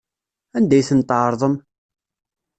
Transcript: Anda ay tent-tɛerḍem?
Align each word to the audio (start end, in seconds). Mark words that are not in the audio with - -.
Anda 0.57 0.75
ay 0.77 0.85
tent-tɛerḍem? 0.89 1.55